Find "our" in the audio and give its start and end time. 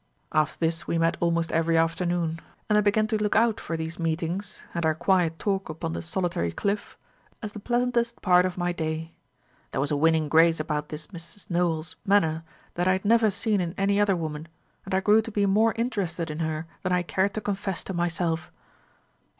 4.83-4.95